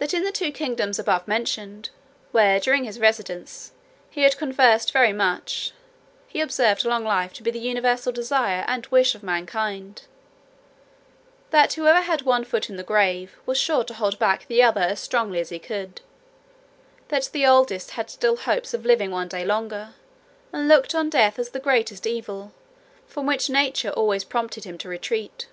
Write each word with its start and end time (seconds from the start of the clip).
That 0.00 0.12
in 0.12 0.24
the 0.24 0.32
two 0.32 0.50
kingdoms 0.50 0.98
above 0.98 1.28
mentioned, 1.28 1.90
where, 2.32 2.58
during 2.58 2.82
his 2.82 2.98
residence, 2.98 3.70
he 4.10 4.22
had 4.22 4.36
conversed 4.36 4.90
very 4.92 5.12
much, 5.12 5.70
he 6.26 6.40
observed 6.40 6.84
long 6.84 7.04
life 7.04 7.32
to 7.34 7.42
be 7.44 7.52
the 7.52 7.60
universal 7.60 8.10
desire 8.10 8.64
and 8.66 8.86
wish 8.86 9.14
of 9.14 9.22
mankind. 9.22 10.02
That 11.50 11.74
whoever 11.74 12.00
had 12.00 12.22
one 12.22 12.42
foot 12.42 12.68
in 12.68 12.74
the 12.74 12.82
grave 12.82 13.36
was 13.46 13.56
sure 13.56 13.84
to 13.84 13.94
hold 13.94 14.18
back 14.18 14.48
the 14.48 14.64
other 14.64 14.80
as 14.80 14.98
strongly 14.98 15.38
as 15.38 15.50
he 15.50 15.60
could. 15.60 16.00
That 17.06 17.30
the 17.32 17.46
oldest 17.46 17.92
had 17.92 18.10
still 18.10 18.34
hopes 18.36 18.74
of 18.74 18.84
living 18.84 19.12
one 19.12 19.28
day 19.28 19.44
longer, 19.44 19.94
and 20.52 20.66
looked 20.66 20.92
on 20.92 21.08
death 21.08 21.38
as 21.38 21.50
the 21.50 21.60
greatest 21.60 22.04
evil, 22.04 22.52
from 23.06 23.26
which 23.26 23.48
nature 23.48 23.90
always 23.90 24.24
prompted 24.24 24.64
him 24.64 24.76
to 24.78 24.88
retreat. 24.88 25.46